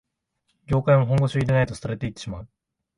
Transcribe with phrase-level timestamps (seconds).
[0.65, 2.47] 業界も本腰入れないと廃れていってしまう